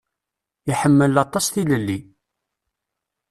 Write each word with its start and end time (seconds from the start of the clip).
Yeḥmmel 0.69 1.15
aṭas 1.23 1.45
tilelli. 1.53 1.99